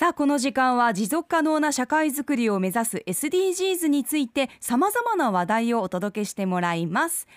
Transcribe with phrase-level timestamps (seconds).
[0.00, 7.28] さあこの時間は持続可能な社会づくりを目指す SDGs についてさまざまな話題をお届けしてもらいます。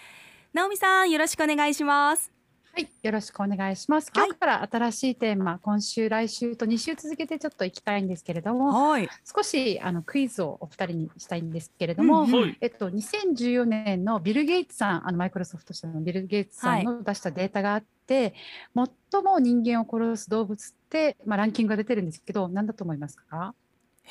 [0.53, 2.32] 直美さんよろしくお願いします。
[2.75, 4.11] はい、よろしくお願いします。
[4.15, 18.33] 今日から新しいテーマ、はい、今週、来週と2週続けてちょっと行きたいんですけれども、はい、少しあのクイズをお二人にしたいんですけれども、うんうん、えっと、2014年のビル・ゲイツさん、あのマイクロソフト社のビル・ゲイツさんの出したデータがあって、
[18.73, 23.53] はい、最も人間を殺す動物って、まあ、ランキングが出てるんですけど、何だと思いますか？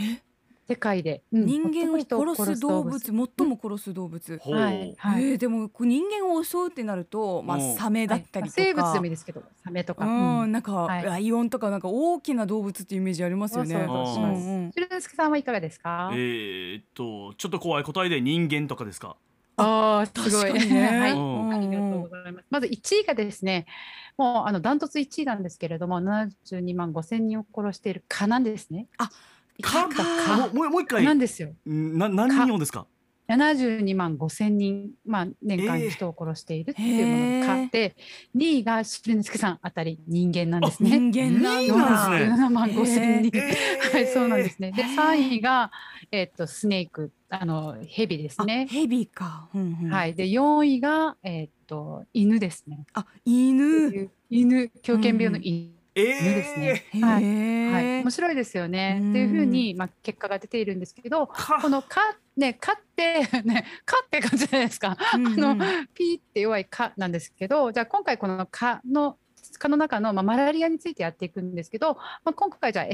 [0.00, 0.22] え？
[0.72, 1.98] 世界で、うん、人間を
[2.36, 2.98] 殺す動物。
[2.98, 3.26] 最も
[3.62, 13.74] 殺す動物、はいはい、えー、でも人間を襲うってなると、まあ、サメだったりとか、生物でもいいですけどサメとか、うん、なんか、ライオンとかなんか大きな動物っていうイメージありますよね。
[14.74, 16.10] 鶴之助さんはいかがですか？
[16.14, 19.16] えー、っとちょっと怖い答えで人間とかですか？
[19.56, 20.52] ああ、すごい。
[20.54, 20.58] ね、
[20.98, 22.46] はい、ありがとうございます。
[22.50, 23.66] まず1位がですね、
[24.16, 28.86] もうあのダントツ1位なんですけれども、72万5千人を殺している蚊なんですね。
[28.96, 29.10] あ、
[29.60, 31.50] かかもうもう一回なんですよ。
[31.66, 32.86] な何人ですか
[33.28, 40.90] ？72万5千人、まあ、年間に人を殺しているっていうものがで、えー、2位がし之助さんあたり人間なんですね。
[40.98, 42.34] 人間なんですね。
[42.34, 44.72] 7万5千人、えー、 はいそうなんですね。
[44.72, 45.70] で3位が、
[46.10, 48.66] えー、っとスネークあのヘビですね。
[48.68, 49.48] ヘビか。
[49.54, 52.84] うんうん、はいで4位がえー、っと犬ですね。
[52.92, 55.66] あ犬犬狂犬病の犬。
[55.66, 57.02] うんえー、ですね。
[57.02, 58.98] はい、はい、面白いですよね。
[58.98, 64.96] っていうふうに、まあ、結果が出ているんですけど、このか、ね、かって、ね、かって感じじゃないですか。
[65.14, 69.18] うんうん、あの、ピーって弱いかなんですけど、じゃあ今回このかの、
[69.58, 72.86] 蚊の中の、まあ、マラリアについてやっていくんですけど、まあ、今回じゃあ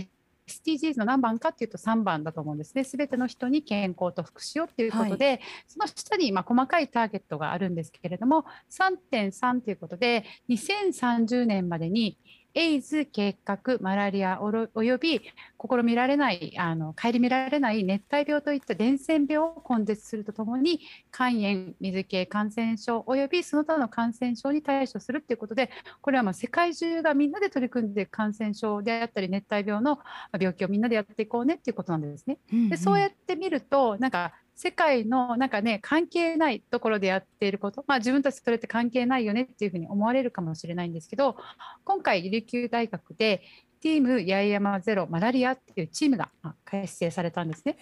[0.48, 2.82] SDGs の何番かっていうと3番だと思うんですね。
[2.82, 12.18] すべての人に健康と福祉をっていうことで、はい、その下にま細かいターゲットがあるんですけれども、3.3ということで、2030年までに
[12.58, 20.80] エイズ、結核、マラリアおよび試みられない、あの顧みられない熱帯病といった伝染病を根絶するとともに、
[21.12, 30.00] 肝炎、水系感染症およびその他の感染症に対処するということで、これはま世界中がみんなで取り組んで感染症であったり、熱帯病の
[30.32, 32.38] 病気をみんなでやっていこうねっていうことなんですね。
[32.70, 41.36] でそうやってみると、なんか世界のなんかね関係ないところでやっていること、まあ、自分たちそれって関係ないよねっていうふうに思われるかもしれないんですけど
[41.84, 43.42] 今回琉球大学で
[43.80, 46.30] ティーム八重山ゼロマラリアっていうチームが
[46.64, 47.76] 結成されたんですね。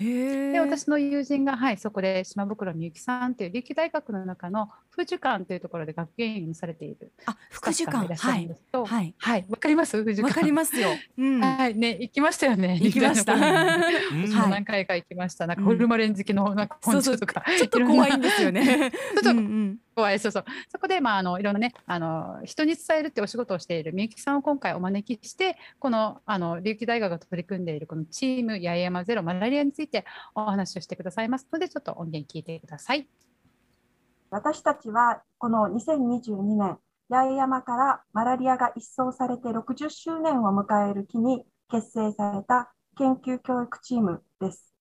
[0.52, 8.14] で私の友人が、はい、そこで島袋みゆきさんという琉球大学の中の副受館というところで学芸員をされているあ副受館。
[8.14, 10.02] はい、はい、はい、わかります？
[10.02, 11.74] 副わかりますよ、うん、はい。
[11.74, 12.78] ね行きましたよね。
[12.82, 13.36] 行きました。
[14.48, 15.46] 何回か行きました。
[15.46, 18.90] なんかホルマレン好きのなんか本とか、ちょっと怖いんですよね。
[19.14, 30.04] ちょっと、うんうん怖いそうそうそこで、まあ、あのいろんなねあの人に伝えるってお仕事をしているみゆきさんを今回お招きしてこのあの琉球大学が取り組んでいるこのチーム八重山ゼロマラリアについて
[30.34, 33.08] お話をしてくださいますのでちょっと音源聞いてください。
[34.30, 44.74] 私たちはこの2022年八重山からマラリアが一掃されて60周年を迎える日に結成された研究教育チームです。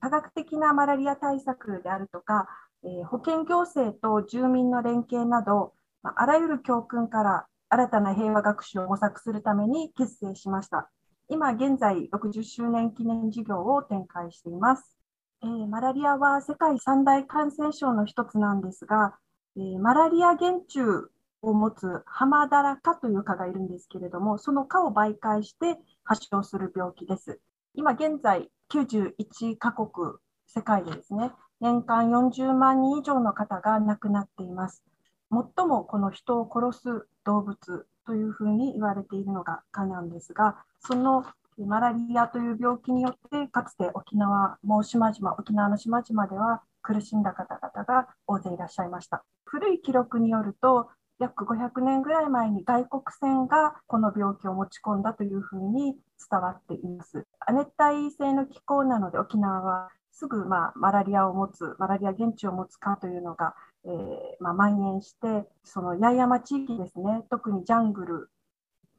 [0.00, 2.46] 科学的なマラリア対策であるとか、
[2.84, 10.90] え保健行政と住民の連携など、まあらゆる教訓から新たな平和学習を模索するために結成しました。
[11.28, 14.96] 今現在60周年記念事業を展開しています。
[15.42, 19.16] えー、マラリアは世界三大感染症の一つなんですが、
[19.56, 20.80] えー、マラリア原虫
[21.42, 27.40] を持つハマダラカという蚊がいるんですけれども、その蚊を媒介して発症する病気です。
[27.74, 29.88] 今現在91カ国
[30.46, 34.82] 世界でですね、年間40万人以上の方が亡くなっています。
[35.30, 41.24] 最もこの人を殺す動物というふうに言われているのが蚊なんですが、その
[41.58, 49.24] マラリアという病気によって、かつて沖縄、もう島々、沖縄の島々では苦しんだ方々が大勢いらっしゃいました。
[49.44, 50.88] 古い記録によると、
[51.18, 55.96] 約500年ぐらい前に外国船がこの病気を持ち込んだというふうに
[56.30, 57.26] 伝わっています。
[57.40, 59.90] 亜熱帯性の気候なので沖縄は
[60.20, 63.54] すぐ、まあ、マラリアを持つ、マラリア原虫を持つかというのが、
[63.86, 63.90] えー、
[64.38, 68.30] まあ、蔓延して、その八重山地域ですね、特にジャングル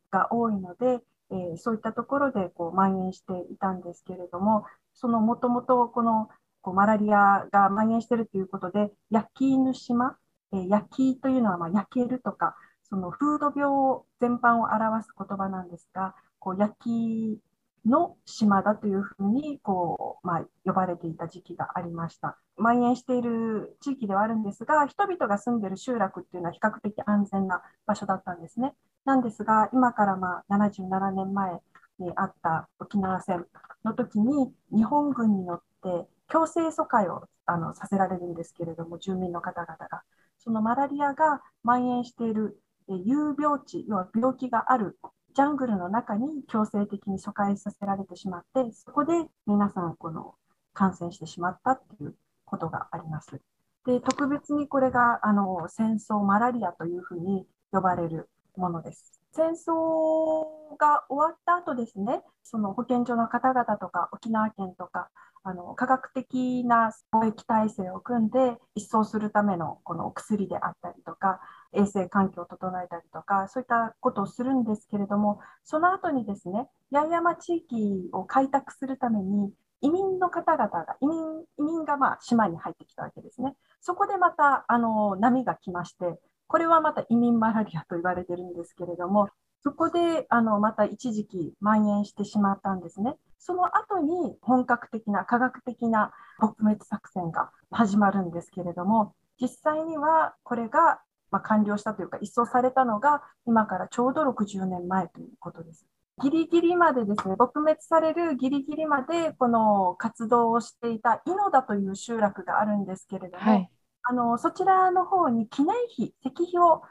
[0.10, 4.66] が多いので、えー、そういったところでこう蔓延していたんですけれども、
[4.96, 6.28] そのもともとこの
[6.62, 10.18] こうマラリアが蔓延しているということで、焼き犬島、
[10.54, 17.40] えー、焼きというのはま焼けるとか、その風土病全般を表す言葉なんですが、こう焼き
[17.86, 22.38] の島だというふうにこう、まあ、呼ばれていた時期がありました。
[22.58, 28.74] 蔓延している地域ではあるんですが、人々が住んでいる集落っていうのは比較的安全な場所だったんですね。
[29.06, 31.60] なんですが、今からまあ77年前
[32.00, 33.46] にあった沖縄戦
[33.84, 40.04] の時に日本軍によって強制疎開をあのさせられるんですけれども住民の方々が
[40.40, 44.98] そのマラリアが蔓延している有病地要は病気がある
[45.34, 49.14] ジャングルの中に強制的に疎開させられてしまってそこで
[49.48, 50.36] 皆さんこの
[50.74, 53.42] 感染してしまったっていうことがあります。
[53.86, 59.20] で特別にこれがあの戦争マラリアというふうに呼ばれるものです。
[59.34, 65.10] 戦争が終わった後ですね、その保健所の方々とか沖縄県とか
[65.44, 71.40] あの科学的な貿易体制を組んで一掃するためのこのお薬であったりとか
[71.74, 79.52] 衛生環境を整えたりとかそういったことをするんですけれどもその後にですね八重山地域を開拓するために
[79.82, 81.20] 移民の方々が移民
[81.60, 83.56] 移民がまあ島に入ってきたわけですね。
[83.80, 89.30] そこでまたあの波が来ましてこれはまた移民マラリアと言われてるんですけれども
[89.64, 93.16] そこであのまた一時期蔓延してしまったんですね。
[93.38, 101.02] その後に本格的な科学的な撲滅作戦が始まるんですけれども、実際にはこれが
[101.32, 105.86] ま完了したというか、一掃されたのが今からちょうど60年前ということです。
[106.22, 113.70] ギリギリまでですね、撲滅されるギリギリまでこの活動をしていた井野田という集落があるんですけれども、はい、
[114.04, 116.84] あのそちらの方に記念碑、石碑を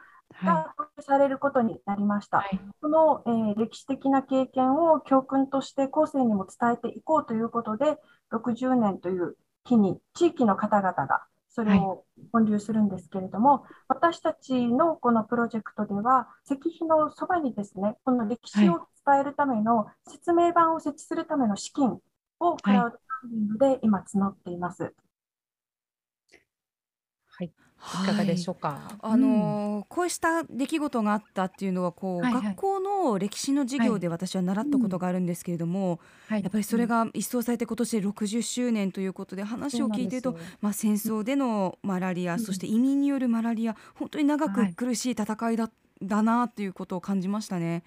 [0.44, 2.38] がされることになりました。
[2.38, 7.96] はい、この、えー、歴史的な経験を教訓として後世にも伝えていこうということで、
[8.32, 21.98] 60年という日に地域の方々がそれを本流するんですけれども、はい、私たちのこのプロジェクトでは、石碑のそばにですね、この歴史を伝えるための説明板を設置するための資金
[22.38, 24.94] をクラウドファンディングで今募っています。
[27.44, 28.96] いかがでしょうか？
[29.00, 45.70] あのこうした出来事があったっていうのはこう、はいはい、学校の歴史の授業で私は習ったことがあるんですけれども、はい、やっぱりそれが一掃されて今年で60周年ということで話を聞いてると、まあ、戦争でのマラリア、そして移民によるマラリア本当に長く苦しい戦いだ,、
[46.02, 47.82] だなということを感じましたね。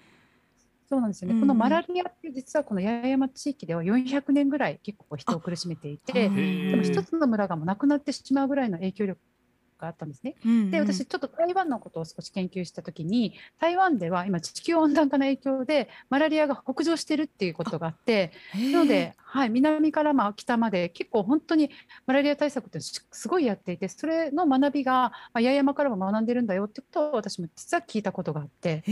[0.86, 6.28] そうなんですよね、うん、このマラリアって実はこの八重山地域では400年ぐらい結構人を苦しめていてで
[6.76, 9.20] も一つの村がもうなくなってしまうぐらいの影響力
[9.78, 10.34] があったんですね。
[10.44, 21.68] うんうん、で私ちょっと台湾のことを少し研究した時に台湾では今地球温暖化の影響でマラリアが北上してるっていうことがあってなので、はい、南からまあ北まで結構本当に
[22.06, 28.84] マラリア対策ってすごいやっていてそれの学びが、まあ、八重山からも学んでるんだよってことを私も実は聞いたことがあって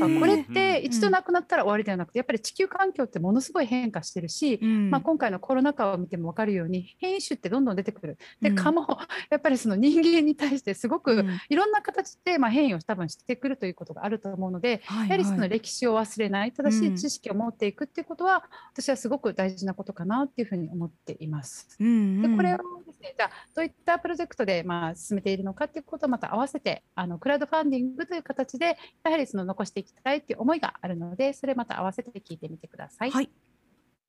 [0.00, 2.06] だからこれって一度なくなったら終わりではな。
[2.06, 8.16] くてやっぱり地球環境ってものすごい変化してるし、うん、まあ、今回のコロナ禍を見ても分かるように変異種ってどんどん出てくる。
[8.40, 8.86] で蚊も
[9.30, 21.76] やっぱりその人間に対してすごくいろんな形でまあ変異を多分してくるということがあると思うので、やはりその歴史を忘れない正しい知識を持っていくっていうことは、私はすごく大事なことかなっていうふうに思っています。
[21.78, 33.10] うんうん、でこれをですねじゃあどういったプロジェクトでまあ進めているのかっていうことをまた合わせてあのクラウドファンディングという形でやはりその残していきたいっていう思いがあるのでそれまた合わせて聞いてみてください。
[33.10, 33.30] はい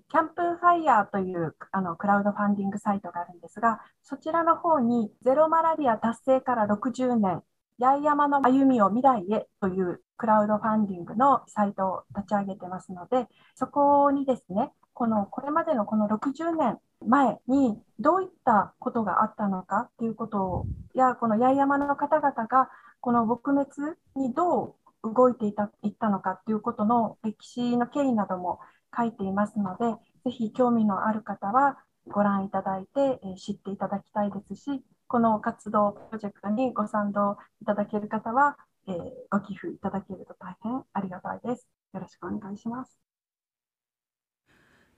[0.10, 7.44] キャンプファイヤーというあのクラウドファンディングサイトがあるんですが、そちらの方にゼロマラリア達成から60年、
[7.78, 22.70] 八重山の歩みを未来へというクラウドファンディングのサイトを立ち上げてますので、そこにですね、このこれまでのこの60年前にどういったことがあったのかということや、この八重山の方々が
[23.00, 28.60] この撲滅にどう動いていたいったのかということの歴史の経緯なども
[28.96, 29.86] 書いていますので、
[30.26, 38.58] ぜひ興味のある方はご覧いただいて、え知っていただきたいですし、この活動プロジェクトにご賛同いただける方は、
[38.88, 38.96] えー、
[39.30, 41.68] ご寄付いただけると大変ありがたいです。
[41.94, 42.98] よろしくお願いします。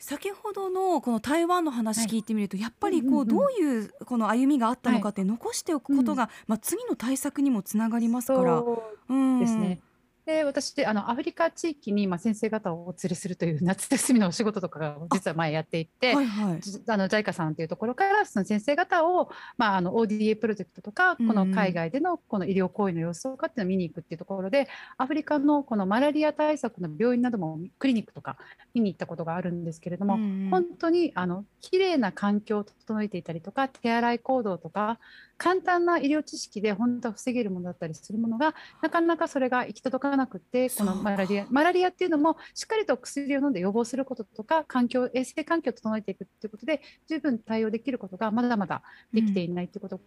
[0.02, 8.64] 先ほどのこの台湾の話聞いてみると、はい、やっぱりこうどういうこの歩みがあったのかって残しておくことが、はい、まあ次の対策にもつながりますから。
[9.10, 9.82] うん、ですね。
[10.30, 24.68] で私あのアフリカ地域に、まあ、先生方をお連れするという夏休みのお仕事とかが実は前やっていて、はいはい、あの JICA さんというところからその先生方を、まあ、あの ODA プロジェクトとかこの海外でのこの医療行為の様子とかっていうのを見に行くっていうところで
[25.00, 28.38] アフリカのこのマラリア対策の病院などもクリニックとか
[28.76, 30.18] 見に行ったことがあるんですけれども、
[30.52, 35.00] 本当にあの綺麗な環境を整えていたりとか手洗い行動とか
[35.40, 50.02] 簡単な医療知識で本当は防げるものだったりするものがなかなかそれが行き届かなくてこのマラリアマラリアっていうのもしっかりと薬を飲んで予防することとか環境衛生環境を整えていくっていうことで十分対応できることがまだまだできていないということ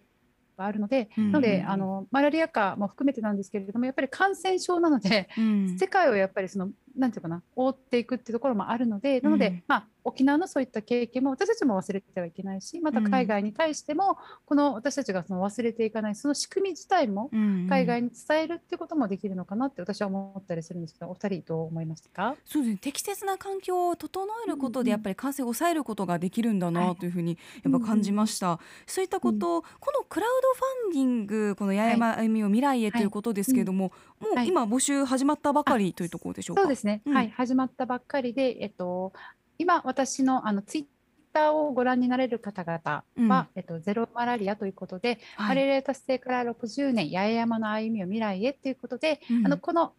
[0.58, 12.60] があるので、うん、なのであのマラリア禍も含めてなんですけれどもやっぱり感染症なので、うん、世界をやっぱりそのなんていうかな覆っていくっていうところもあるのでなので、うん、まあ沖縄のそういった経験も私たちも忘れてはいけない。
[12.60, 17.30] しまた海外に対しても、この私たちがその忘れていかないその仕組み自体も
[17.68, 22.34] 海外に伝えるっていうこともできるのかなって私は思ったりするんですけどお二人どう思いますか？
[22.44, 22.78] そうですね。
[22.80, 36.62] 適切な環境を整えることでやっぱり感染を抑えることができるんだなというふうにやっぱ感じました、はい、そういったこと、このクラウドファンディングこの八重山歩みを未来へということですけれども、もう今募集始まったばかりというところでしょうか？
[36.62, 37.30] そうですね、はい。
[37.30, 39.12] 始まったばっかりでえっと
[39.58, 40.84] 今私のあのツイッ
[41.32, 49.94] ターをご覧になれる方々は、うん、えっと、ゼロマラリアということで、はい、マレリア達成から60年八重山の歩みを未来へということで、うん、あのこの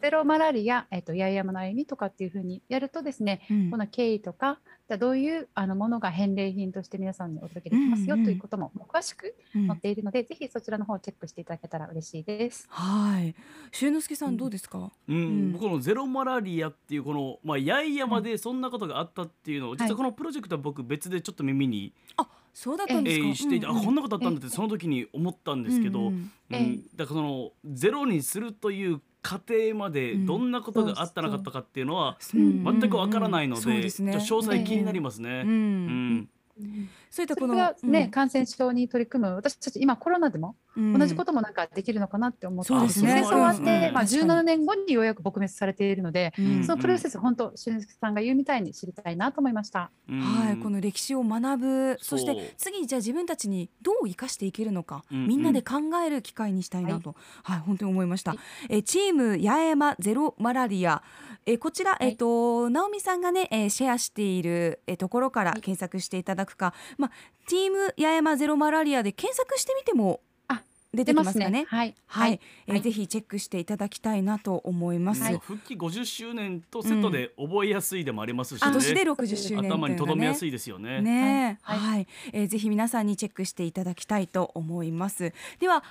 [0.00, 12.66] ゼロマラリア、えっと、八重山の歩みとかっていうふうにやるとですね、うん、この経緯とかじゃどういうあのものが返礼品として皆さんにお届けできますよということも詳しく載っているので、うん、ぜひそちらの方をチェックしていただけたら嬉しいです。
[12.70, 13.34] はい。
[13.72, 14.90] 修之助さんどうですか？
[15.08, 35.42] うん、うん、僕のゼロマラリアっていうこのまあ八重山でそんなことがあったっていうのを、実はこのプロジェクトは僕別でちょっと耳に、はい、あそうだったんですか、えー、していて、うんうん、あこんなことあったんだってその時に思ったんですけど、うん、うん、だからそのゼロにするという過程までどんなことがあったなかったかっていうのは全くわからないので、詳細気になりますね。
[35.44, 36.28] うん
[37.10, 49.90] そういったこのね、うん、感染症に取り組む私たち今コロナでも同じこともなんかできるのかなって思って、うん、戦争終わって、まあ、17年後にようやく撲滅されているので、うん、そのプロセス、本当俊之さんが言うみたいに知りたいなと思いました。
[50.08, 51.98] はい、この歴史を学ぶ。
[52.00, 58.32] そして次じゃあ自分たちにどう生かしていけるのか、みんなで考える機会にしたいなと、はい、はい、本当に思いました。
[58.32, 61.02] はい、えチーム八重山ゼロマラリア。
[61.48, 67.05] えこちら、はい、えっ、と直美さんがね、えー、シェアしている、えー、ところから検索していただくか、まあ、
[67.46, 70.20] チーム八重山ゼロマラリアで検索してみても
[70.94, 71.66] 出てきますかね？
[71.68, 75.38] はい、はい、えー、ぜひチェックしていただきたいなと思います。
[75.38, 81.02] 復帰50周年とセットで覚えやすいでもありますし、ね、今年で60周年、頭に留めやすいですよね。
[81.02, 85.34] ね、はい、はい、えー、ぜひ皆さんにチェックしていただきたいと思います。
[85.60, 85.84] では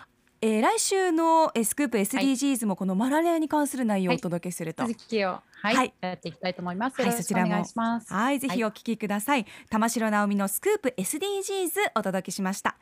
[0.47, 7.01] えー、来週のスクープ SDGs もこのマラリアに関する内容をお届けすると、はい、続きを、はい、はい、やっていきたいと思います。
[7.01, 7.51] はい、そちらも。
[8.07, 9.47] はいぜひお聞きください。
[9.71, 12.77] 玉城直美のスクープ SDGs お届けしました。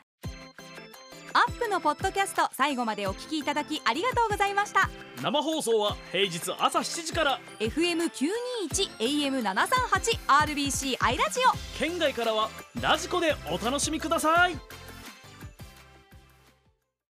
[1.36, 4.90] アップのポッドキャスト最後までお聞きいただきありがとうございました。
[5.22, 7.40] 生放送は平日朝7時から。
[7.62, 11.80] FM921 AM738 RBC アイラジオ。
[11.80, 12.50] 県外からは
[12.82, 14.83] ラジコでお楽しみください